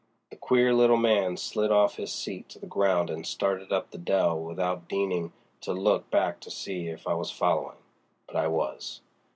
[0.31, 3.99] The queer little man slid off his seat to the ground and started up the
[3.99, 7.77] dell without deigning to look back to see if I was following.
[8.25, 9.01] But I was.